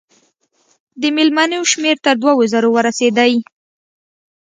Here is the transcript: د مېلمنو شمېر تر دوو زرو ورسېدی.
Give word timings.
د 1.01 1.03
مېلمنو 1.15 1.59
شمېر 1.71 1.97
تر 2.05 2.15
دوو 2.21 2.47
زرو 2.51 2.69
ورسېدی. 2.73 3.33